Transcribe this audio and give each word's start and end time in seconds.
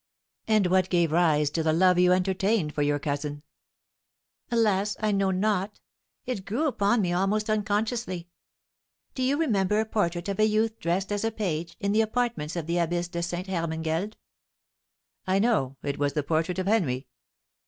"And 0.47 0.65
what 0.65 0.89
gave 0.89 1.11
rise 1.11 1.51
to 1.51 1.61
the 1.61 1.71
love 1.73 1.99
you 1.99 2.11
entertained 2.11 2.73
for 2.73 2.81
your 2.81 2.97
cousin?" 2.97 3.43
"Alas, 4.49 4.97
I 4.99 5.11
know 5.11 5.29
not! 5.29 5.79
It 6.25 6.43
grew 6.43 6.65
upon 6.65 7.03
me 7.03 7.13
almost 7.13 7.51
unconsciously. 7.51 8.27
Do 9.13 9.21
you 9.21 9.37
remember 9.37 9.79
a 9.79 9.85
portrait 9.85 10.27
of 10.27 10.39
a 10.39 10.45
youth 10.47 10.79
dressed 10.79 11.11
as 11.11 11.23
a 11.23 11.29
page, 11.29 11.77
in 11.79 11.91
the 11.91 12.01
apartments 12.01 12.55
of 12.55 12.65
the 12.65 12.79
Abbess 12.79 13.09
de 13.09 13.21
Ste. 13.21 13.45
Hermangeld?" 13.45 14.15
"I 15.27 15.37
know; 15.37 15.77
it 15.83 15.99
was 15.99 16.13
the 16.13 16.23
portrait 16.23 16.57
of 16.57 16.65
Henry." 16.65 17.05